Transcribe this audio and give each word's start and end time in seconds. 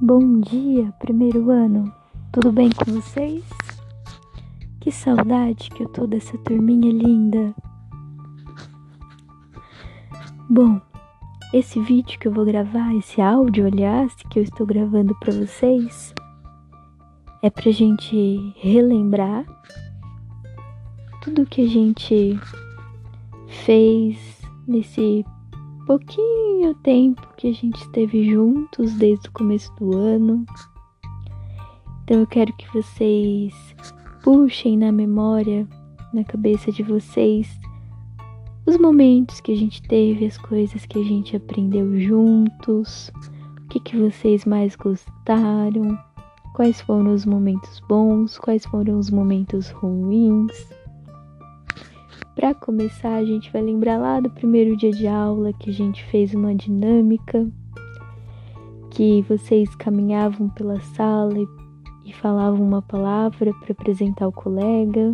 Bom 0.00 0.38
dia, 0.38 0.92
primeiro 1.00 1.50
ano. 1.50 1.92
Tudo 2.30 2.52
bem 2.52 2.70
com 2.70 2.84
vocês? 2.92 3.42
Que 4.78 4.92
saudade 4.92 5.68
que 5.70 5.82
eu 5.82 5.88
tô 5.88 6.06
dessa 6.06 6.38
turminha 6.38 6.92
linda. 6.92 7.52
Bom, 10.48 10.80
esse 11.52 11.80
vídeo 11.80 12.16
que 12.16 12.28
eu 12.28 12.32
vou 12.32 12.44
gravar, 12.44 12.94
esse 12.94 13.20
áudio, 13.20 13.66
aliás, 13.66 14.14
que 14.30 14.38
eu 14.38 14.44
estou 14.44 14.64
gravando 14.64 15.16
para 15.18 15.32
vocês, 15.32 16.14
é 17.42 17.50
pra 17.50 17.72
gente 17.72 18.54
relembrar 18.56 19.44
tudo 21.22 21.44
que 21.44 21.62
a 21.62 21.68
gente 21.68 22.38
fez 23.48 24.16
nesse 24.64 25.24
pouquinho 25.88 26.74
tempo 26.82 27.26
que 27.38 27.48
a 27.48 27.52
gente 27.52 27.80
esteve 27.80 28.30
juntos 28.30 28.92
desde 28.92 29.26
o 29.30 29.32
começo 29.32 29.74
do 29.76 29.96
ano. 29.96 30.44
Então 32.04 32.20
eu 32.20 32.26
quero 32.26 32.52
que 32.58 32.70
vocês 32.74 33.54
puxem 34.22 34.76
na 34.76 34.92
memória, 34.92 35.66
na 36.12 36.22
cabeça 36.24 36.70
de 36.70 36.82
vocês, 36.82 37.58
os 38.66 38.76
momentos 38.76 39.40
que 39.40 39.50
a 39.50 39.56
gente 39.56 39.80
teve, 39.80 40.26
as 40.26 40.36
coisas 40.36 40.84
que 40.84 40.98
a 40.98 41.02
gente 41.02 41.34
aprendeu 41.34 41.98
juntos, 41.98 43.10
o 43.58 43.68
que, 43.68 43.80
que 43.80 43.96
vocês 43.96 44.44
mais 44.44 44.76
gostaram, 44.76 45.98
quais 46.52 46.82
foram 46.82 47.14
os 47.14 47.24
momentos 47.24 47.80
bons, 47.88 48.36
quais 48.36 48.66
foram 48.66 48.98
os 48.98 49.10
momentos 49.10 49.70
ruins. 49.70 50.52
Para 52.38 52.54
começar, 52.54 53.16
a 53.16 53.24
gente 53.24 53.50
vai 53.50 53.60
lembrar 53.60 53.98
lá 53.98 54.20
do 54.20 54.30
primeiro 54.30 54.76
dia 54.76 54.92
de 54.92 55.08
aula 55.08 55.52
que 55.52 55.70
a 55.70 55.72
gente 55.72 56.04
fez 56.04 56.32
uma 56.34 56.54
dinâmica, 56.54 57.50
que 58.92 59.22
vocês 59.22 59.74
caminhavam 59.74 60.48
pela 60.50 60.78
sala 60.80 61.36
e, 61.36 61.48
e 62.04 62.12
falavam 62.12 62.62
uma 62.62 62.80
palavra 62.80 63.52
para 63.54 63.72
apresentar 63.72 64.28
o 64.28 64.32
colega. 64.32 65.12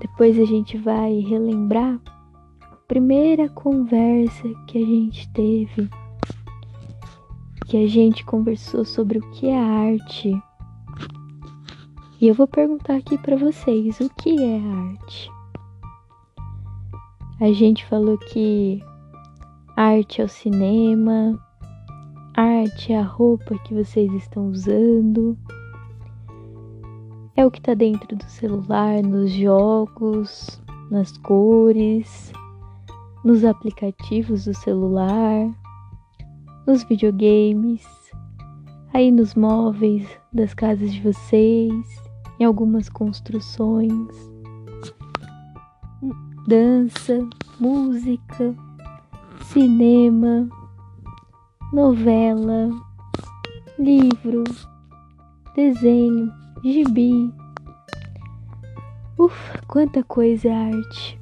Depois 0.00 0.38
a 0.38 0.46
gente 0.46 0.78
vai 0.78 1.18
relembrar 1.18 2.00
a 2.62 2.76
primeira 2.88 3.46
conversa 3.50 4.48
que 4.66 4.78
a 4.78 4.86
gente 4.86 5.30
teve, 5.34 5.86
que 7.66 7.76
a 7.76 7.86
gente 7.86 8.24
conversou 8.24 8.86
sobre 8.86 9.18
o 9.18 9.30
que 9.32 9.48
é 9.48 9.58
arte 9.58 10.34
e 12.20 12.26
eu 12.26 12.34
vou 12.34 12.48
perguntar 12.48 12.96
aqui 12.96 13.16
para 13.16 13.36
vocês 13.36 14.00
o 14.00 14.10
que 14.10 14.42
é 14.42 14.58
arte. 14.58 15.30
A 17.40 17.52
gente 17.52 17.86
falou 17.86 18.18
que 18.18 18.82
arte 19.76 20.20
é 20.20 20.24
o 20.24 20.28
cinema, 20.28 21.38
arte 22.36 22.92
é 22.92 22.98
a 22.98 23.04
roupa 23.04 23.56
que 23.60 23.72
vocês 23.72 24.12
estão 24.14 24.48
usando, 24.48 25.38
é 27.36 27.46
o 27.46 27.50
que 27.52 27.60
está 27.60 27.74
dentro 27.74 28.16
do 28.16 28.24
celular, 28.24 29.00
nos 29.00 29.30
jogos, 29.30 30.60
nas 30.90 31.16
cores, 31.18 32.32
nos 33.24 33.44
aplicativos 33.44 34.46
do 34.46 34.54
celular, 34.54 35.48
nos 36.66 36.82
videogames, 36.82 37.86
aí 38.92 39.12
nos 39.12 39.36
móveis 39.36 40.04
das 40.32 40.52
casas 40.52 40.92
de 40.92 41.00
vocês 41.00 42.07
em 42.38 42.44
algumas 42.44 42.88
construções, 42.88 44.08
dança, 46.46 47.28
música, 47.58 48.54
cinema, 49.42 50.48
novela, 51.72 52.70
livro, 53.78 54.44
desenho, 55.54 56.32
gibi. 56.64 57.32
Ufa, 59.18 59.60
quanta 59.66 60.02
coisa 60.04 60.48
é 60.48 60.52
arte! 60.52 61.18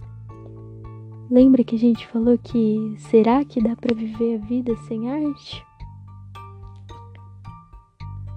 Lembra 1.31 1.65
que 1.65 1.75
a 1.75 1.79
gente 1.79 2.07
falou 2.07 2.39
que 2.39 2.95
será 2.99 3.45
que 3.45 3.61
dá 3.61 3.75
para 3.75 3.97
viver 3.97 4.37
a 4.37 4.47
vida 4.47 4.77
sem 4.87 5.11
arte? 5.11 5.65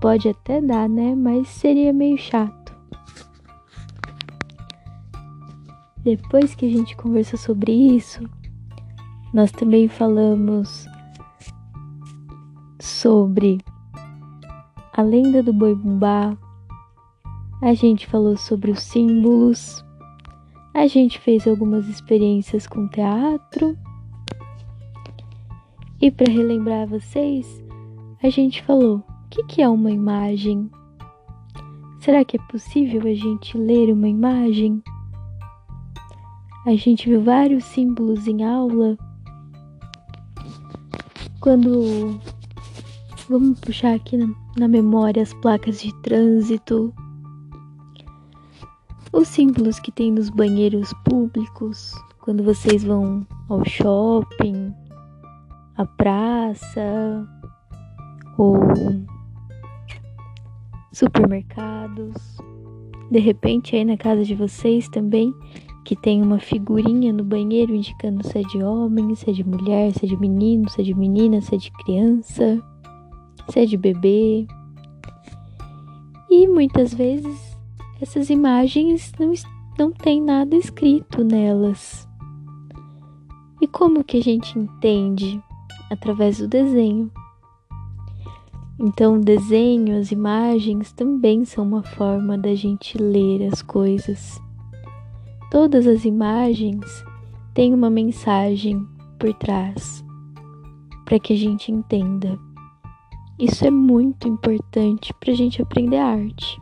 Pode 0.01 0.29
até 0.29 0.59
dar, 0.59 0.89
né? 0.89 1.13
Mas 1.13 1.49
seria 1.49 1.93
meio 1.93 2.17
chato. 2.17 2.58
Depois 6.09 6.55
que 6.55 6.65
a 6.65 6.69
gente 6.69 6.97
conversou 6.97 7.37
sobre 7.37 7.71
isso, 7.71 8.27
nós 9.31 9.51
também 9.51 9.87
falamos 9.87 10.87
sobre 12.79 13.59
a 14.91 15.03
lenda 15.03 15.43
do 15.43 15.53
boi 15.53 15.75
bumbá, 15.75 16.35
a 17.61 17.75
gente 17.75 18.07
falou 18.07 18.35
sobre 18.35 18.71
os 18.71 18.81
símbolos, 18.81 19.85
a 20.73 20.87
gente 20.87 21.19
fez 21.19 21.47
algumas 21.47 21.87
experiências 21.87 22.65
com 22.65 22.87
teatro. 22.87 23.77
E 26.01 26.09
para 26.09 26.33
relembrar 26.33 26.87
vocês, 26.87 27.63
a 28.23 28.31
gente 28.31 28.63
falou: 28.63 28.97
o 28.97 29.29
que, 29.29 29.43
que 29.43 29.61
é 29.61 29.69
uma 29.69 29.91
imagem? 29.91 30.71
Será 31.99 32.25
que 32.25 32.35
é 32.35 32.41
possível 32.49 33.01
a 33.01 33.13
gente 33.13 33.55
ler 33.55 33.93
uma 33.93 34.09
imagem? 34.09 34.81
A 36.65 36.75
gente 36.75 37.09
viu 37.09 37.21
vários 37.21 37.63
símbolos 37.63 38.27
em 38.27 38.43
aula. 38.43 38.97
Quando 41.39 42.19
vamos 43.29 43.59
puxar 43.61 43.95
aqui 43.95 44.17
na, 44.17 44.27
na 44.57 44.67
memória 44.67 45.23
as 45.23 45.33
placas 45.35 45.81
de 45.81 45.93
trânsito, 46.01 46.93
os 49.13 49.27
símbolos 49.27 49.79
que 49.79 49.91
tem 49.91 50.11
nos 50.11 50.29
banheiros 50.29 50.93
públicos, 51.05 51.93
quando 52.19 52.43
vocês 52.43 52.83
vão 52.83 53.25
ao 53.47 53.63
shopping, 53.65 54.73
à 55.77 55.85
praça 55.85 57.25
ou 58.37 58.57
supermercados. 60.91 62.37
De 63.09 63.19
repente, 63.19 63.75
aí 63.75 63.85
na 63.85 63.97
casa 63.97 64.23
de 64.25 64.35
vocês 64.35 64.89
também 64.89 65.33
que 65.89 65.95
tem 65.95 66.21
uma 66.21 66.37
figurinha 66.37 67.11
no 67.11 67.23
banheiro 67.23 67.73
indicando 67.73 68.23
se 68.23 68.37
é 68.37 68.41
de 68.43 68.61
homem, 68.61 69.15
se 69.15 69.27
é 69.27 69.33
de 69.33 69.43
mulher, 69.43 69.91
se 69.91 70.05
é 70.05 70.07
de 70.07 70.15
menino, 70.15 70.69
se 70.69 70.81
é 70.81 70.83
de 70.83 70.93
menina, 70.93 71.41
se 71.41 71.55
é 71.55 71.57
de 71.57 71.71
criança, 71.71 72.63
se 73.49 73.59
é 73.59 73.65
de 73.65 73.75
bebê. 73.75 74.45
E 76.29 76.47
muitas 76.47 76.93
vezes 76.93 77.57
essas 77.99 78.29
imagens 78.29 79.11
não, 79.19 79.33
não 79.79 79.91
tem 79.91 80.21
nada 80.21 80.55
escrito 80.55 81.23
nelas. 81.23 82.07
E 83.59 83.65
como 83.65 84.03
que 84.03 84.17
a 84.17 84.21
gente 84.21 84.59
entende? 84.59 85.41
Através 85.89 86.37
do 86.37 86.47
desenho. 86.47 87.09
Então, 88.79 89.15
o 89.15 89.19
desenho, 89.19 89.97
as 89.97 90.11
imagens 90.11 90.91
também 90.91 91.45
são 91.45 91.63
uma 91.63 91.81
forma 91.81 92.37
da 92.37 92.53
gente 92.53 92.95
ler 92.95 93.51
as 93.51 93.63
coisas. 93.63 94.39
Todas 95.51 95.87
as 95.87 96.05
imagens 96.05 96.85
têm 97.55 97.73
uma 97.73 97.89
mensagem 97.89 98.87
por 99.17 99.33
trás 99.33 100.05
para 101.05 101.19
que 101.19 101.33
a 101.33 101.35
gente 101.35 101.71
entenda. 101.71 102.37
Isso 103.39 103.65
é 103.65 103.71
muito 103.71 104.27
importante 104.27 105.11
para 105.15 105.31
a 105.31 105.35
gente 105.35 105.59
aprender 105.59 105.97
arte. 105.97 106.61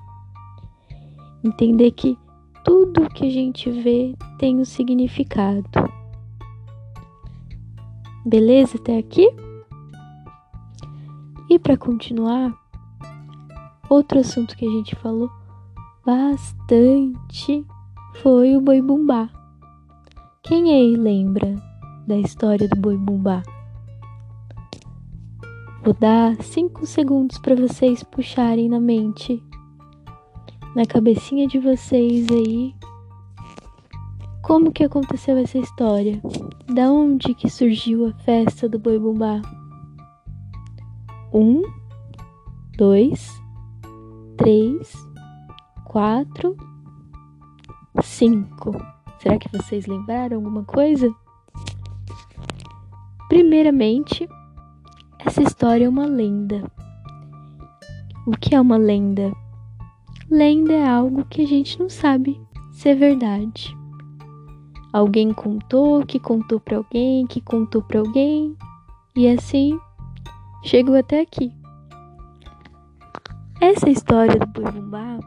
Entender 1.44 1.92
que 1.92 2.18
tudo 2.64 3.10
que 3.10 3.28
a 3.28 3.30
gente 3.30 3.70
vê 3.70 4.16
tem 4.40 4.58
um 4.58 4.64
significado. 4.64 5.68
Beleza 8.26 8.78
até 8.78 8.98
aqui? 8.98 9.30
E 11.50 11.60
para 11.60 11.76
continuar, 11.76 12.54
outro 13.90 14.20
assunto 14.20 14.56
que 14.56 14.66
a 14.66 14.70
gente 14.70 14.96
falou 14.96 15.30
bastante 16.06 17.66
foi 18.22 18.56
o 18.56 18.62
Boi 18.62 18.82
Bumbá. 18.82 19.30
Quem 20.44 20.74
aí 20.74 20.96
lembra 20.96 21.56
da 22.08 22.18
história 22.18 22.68
do 22.68 22.80
Boi 22.80 22.98
Bumbá? 22.98 23.44
Vou 25.84 25.94
dar 25.94 26.36
cinco 26.42 26.86
segundos 26.86 27.38
para 27.38 27.56
vocês 27.56 28.04
puxarem 28.04 28.70
na 28.70 28.80
mente, 28.80 29.42
na 30.76 30.86
cabecinha 30.86 31.48
de 31.48 31.60
vocês 31.60 32.28
aí, 32.32 32.74
como 34.42 34.72
que 34.72 34.84
aconteceu 34.84 35.38
essa 35.38 35.58
história? 35.58 36.22
Da 36.74 36.90
onde 36.90 37.34
que 37.34 37.50
surgiu 37.50 38.08
a 38.08 38.14
festa 38.14 38.68
do 38.68 38.80
Boi 38.80 38.98
Bumbá? 38.98 39.42
Um, 41.34 41.62
dois, 42.78 43.30
três, 44.38 44.92
quatro 45.86 46.56
5. 48.02 48.72
Será 49.20 49.38
que 49.38 49.50
vocês 49.52 49.86
lembraram 49.86 50.38
alguma 50.38 50.64
coisa? 50.64 51.14
Primeiramente, 53.28 54.28
Essa 55.20 55.42
história 55.42 55.86
é 55.86 55.90
uma 55.90 56.06
lenda. 56.06 56.64
O 58.26 58.32
que 58.32 58.56
é 58.56 58.62
uma 58.62 58.78
lenda? 58.78 59.34
Lenda 60.30 60.72
é 60.72 60.88
algo 60.88 61.26
que 61.26 61.42
a 61.42 61.46
gente 61.48 61.78
não 61.80 61.90
sabe 61.90 62.40
se 62.72 62.90
é 62.90 62.96
verdade. 62.96 63.76
Alguém 64.94 65.34
contou, 65.34 66.06
que 66.06 66.20
contou 66.20 66.60
para 66.60 66.78
alguém, 66.78 67.28
que 67.28 67.42
contou 67.42 67.82
para 67.82 68.00
alguém, 68.00 68.56
e 69.16 69.28
assim 69.28 69.78
chegou 70.64 70.96
até 70.96 71.22
aqui. 71.22 71.52
Essa 73.60 73.90
história 73.90 74.40
do 74.40 74.72
bumbá 74.72 75.20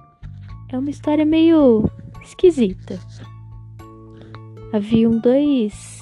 é 0.71 0.79
uma 0.79 0.91
história 0.91 1.27
meio 1.27 1.85
esquisita. 2.23 2.99
Haviam 4.73 5.19
dois 5.19 6.01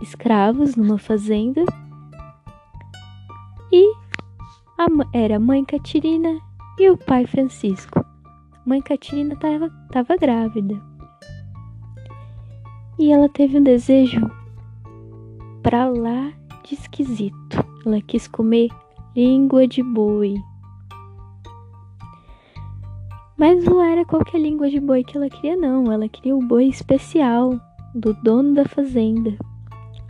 escravos 0.00 0.76
numa 0.76 0.98
fazenda 0.98 1.64
e 3.72 3.92
a, 4.78 4.86
era 5.12 5.36
a 5.36 5.40
mãe 5.40 5.64
Catirina 5.64 6.40
e 6.78 6.90
o 6.90 6.96
pai 6.96 7.26
Francisco. 7.26 8.04
Mãe 8.64 8.80
Catirina 8.80 9.34
estava 9.34 10.16
grávida 10.16 10.80
e 12.98 13.10
ela 13.10 13.28
teve 13.28 13.58
um 13.58 13.62
desejo 13.62 14.30
para 15.62 15.88
lá 15.88 16.32
de 16.64 16.74
esquisito. 16.74 17.64
Ela 17.84 18.00
quis 18.00 18.28
comer 18.28 18.68
língua 19.16 19.66
de 19.66 19.82
boi. 19.82 20.36
Mas 23.36 23.64
não 23.64 23.82
era 23.82 24.04
qualquer 24.04 24.40
língua 24.40 24.70
de 24.70 24.78
boi 24.78 25.02
que 25.02 25.16
ela 25.16 25.28
queria, 25.28 25.56
não. 25.56 25.90
Ela 25.90 26.08
queria 26.08 26.36
o 26.36 26.46
boi 26.46 26.66
especial 26.66 27.58
do 27.94 28.14
dono 28.22 28.54
da 28.54 28.64
fazenda. 28.64 29.36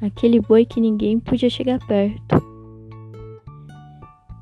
Aquele 0.03 0.41
boi 0.41 0.67
que 0.67 0.81
ninguém 0.81 1.19
podia 1.19 1.49
chegar 1.49 1.79
perto. 1.87 2.43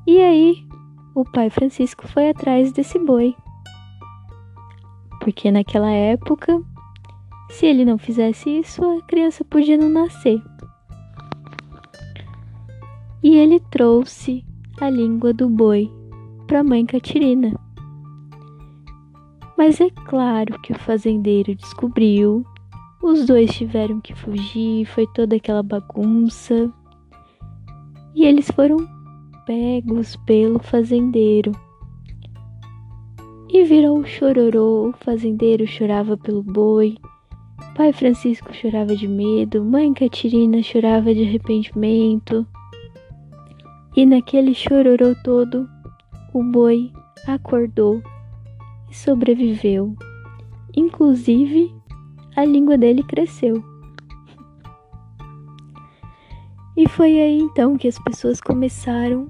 E 0.05 0.19
aí, 0.19 0.67
o 1.15 1.23
pai 1.23 1.49
Francisco 1.49 2.07
foi 2.07 2.29
atrás 2.29 2.73
desse 2.73 2.99
boi. 2.99 3.33
Porque 5.21 5.49
naquela 5.49 5.89
época, 5.89 6.61
se 7.49 7.65
ele 7.65 7.85
não 7.85 7.97
fizesse 7.97 8.49
isso, 8.49 8.83
a 8.83 9.01
criança 9.03 9.45
podia 9.45 9.77
não 9.77 9.87
nascer. 9.87 10.41
E 13.23 13.35
ele 13.35 13.61
trouxe 13.71 14.43
a 14.81 14.89
língua 14.89 15.33
do 15.33 15.47
boi 15.47 15.89
para 16.45 16.59
a 16.59 16.63
mãe 16.63 16.85
Catirina. 16.85 17.62
Mas 19.57 19.79
é 19.79 19.89
claro 19.89 20.59
que 20.61 20.73
o 20.73 20.79
fazendeiro 20.79 21.53
descobriu, 21.55 22.45
os 23.01 23.25
dois 23.25 23.51
tiveram 23.51 23.99
que 24.01 24.15
fugir, 24.15 24.85
foi 24.85 25.05
toda 25.13 25.35
aquela 25.35 25.61
bagunça. 25.61 26.71
E 28.15 28.25
eles 28.25 28.49
foram 28.49 28.77
pegos 29.45 30.15
pelo 30.25 30.59
fazendeiro. 30.59 31.51
E 33.49 33.63
virou 33.63 34.03
chororô, 34.03 34.89
o 34.89 34.93
fazendeiro 34.93 35.67
chorava 35.67 36.17
pelo 36.17 36.41
boi, 36.41 36.97
pai 37.75 37.93
Francisco 37.93 38.53
chorava 38.53 38.95
de 38.95 39.07
medo, 39.07 39.63
mãe 39.63 39.93
Catirina 39.93 40.63
chorava 40.63 41.13
de 41.13 41.23
arrependimento. 41.23 42.47
E 43.95 44.05
naquele 44.05 44.55
chororô 44.55 45.13
todo, 45.23 45.69
o 46.33 46.43
boi 46.43 46.91
acordou 47.27 48.01
sobreviveu. 48.93 49.95
Inclusive, 50.75 51.73
a 52.35 52.45
língua 52.45 52.77
dele 52.77 53.03
cresceu. 53.03 53.63
E 56.75 56.87
foi 56.89 57.19
aí 57.19 57.39
então 57.39 57.77
que 57.77 57.87
as 57.87 57.99
pessoas 57.99 58.41
começaram 58.41 59.29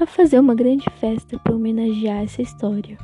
a 0.00 0.06
fazer 0.06 0.38
uma 0.40 0.54
grande 0.54 0.88
festa 0.98 1.38
para 1.38 1.54
homenagear 1.54 2.24
essa 2.24 2.42
história. 2.42 2.98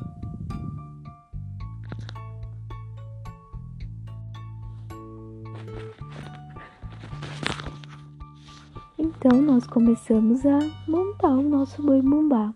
Então 8.98 9.40
nós 9.40 9.66
começamos 9.66 10.44
a 10.44 10.58
montar 10.88 11.30
o 11.30 11.42
nosso 11.42 11.80
boi 11.80 12.02
bumbá 12.02 12.52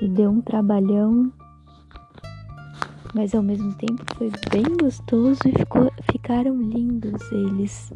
e 0.00 0.08
deu 0.08 0.30
um 0.30 0.40
trabalhão, 0.40 1.32
mas 3.14 3.34
ao 3.34 3.42
mesmo 3.42 3.74
tempo 3.74 4.04
foi 4.16 4.30
bem 4.50 4.76
gostoso 4.80 5.40
e 5.46 5.52
ficou, 5.52 5.90
ficaram 6.10 6.60
lindos 6.60 7.20
eles. 7.32 7.92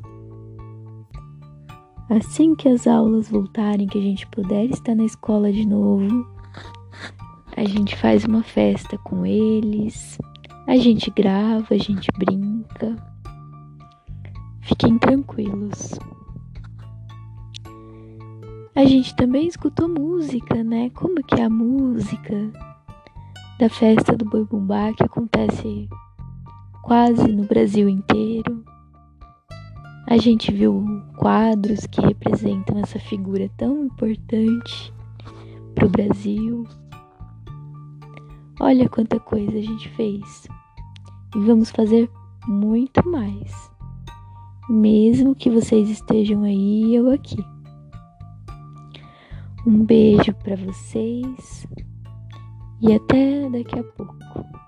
Assim 2.10 2.54
que 2.54 2.68
as 2.68 2.86
aulas 2.86 3.30
voltarem, 3.30 3.86
que 3.86 3.98
a 3.98 4.02
gente 4.02 4.26
puder 4.26 4.66
estar 4.66 4.94
na 4.94 5.04
escola 5.04 5.50
de 5.50 5.66
novo, 5.66 6.26
a 7.56 7.64
gente 7.64 7.96
faz 7.96 8.24
uma 8.24 8.42
festa 8.42 8.98
com 8.98 9.24
eles, 9.24 10.18
a 10.66 10.76
gente 10.76 11.10
grava, 11.10 11.68
a 11.70 11.78
gente 11.78 12.08
brinca. 12.18 12.96
Fiquem 14.62 14.98
tranquilos. 14.98 15.98
A 18.76 18.84
gente 18.84 19.14
também 19.14 19.46
escutou 19.46 19.88
música, 19.88 20.64
né? 20.64 20.90
Como 20.90 21.22
que 21.22 21.40
é 21.40 21.44
a 21.44 21.50
música 21.50 22.50
da 23.56 23.68
festa 23.68 24.16
do 24.16 24.24
Boi 24.24 24.44
Bumbá 24.44 24.92
que 24.92 25.04
acontece 25.04 25.88
quase 26.82 27.30
no 27.30 27.44
Brasil 27.44 27.88
inteiro. 27.88 28.64
A 30.08 30.16
gente 30.16 30.52
viu 30.52 30.84
quadros 31.16 31.86
que 31.86 32.00
representam 32.00 32.76
essa 32.80 32.98
figura 32.98 33.48
tão 33.56 33.84
importante 33.84 34.92
para 35.72 35.86
o 35.86 35.90
Brasil. 35.90 36.66
Olha 38.58 38.88
quanta 38.88 39.20
coisa 39.20 39.56
a 39.56 39.62
gente 39.62 39.88
fez. 39.90 40.48
E 41.36 41.38
vamos 41.38 41.70
fazer 41.70 42.10
muito 42.48 43.08
mais. 43.08 43.70
Mesmo 44.68 45.32
que 45.32 45.48
vocês 45.48 45.88
estejam 45.88 46.42
aí 46.42 46.86
e 46.86 46.94
eu 46.96 47.12
aqui. 47.12 47.53
Um 49.66 49.82
beijo 49.84 50.34
para 50.42 50.56
vocês 50.56 51.66
e 52.82 52.92
até 52.92 53.48
daqui 53.48 53.78
a 53.78 53.82
pouco. 53.82 54.63